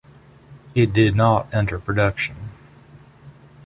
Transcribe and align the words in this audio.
It 0.73 0.93
did 0.93 1.13
not 1.13 1.53
enter 1.53 1.77
production. 1.77 2.35